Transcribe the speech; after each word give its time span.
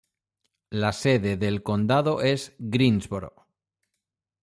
La 0.71 0.93
sede 0.93 1.37
del 1.37 1.61
condado 1.61 2.23
es 2.23 2.55
Greensboro. 2.57 3.45